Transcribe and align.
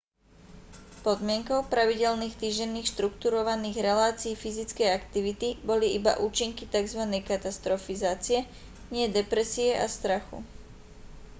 podmienkou 1.05 1.59
pravidelných 1.73 2.33
týždenných 2.41 2.89
štruktúrovaných 2.91 3.77
relácií 3.89 4.33
fyzickej 4.43 4.89
aktivity 4.99 5.49
boli 5.69 5.87
iba 5.97 6.13
účinky 6.25 6.63
tzv 6.73 7.01
katastrofizácie 7.31 8.39
nie 8.93 9.05
depresie 9.17 9.69
a 9.77 9.85
strachu 9.97 10.37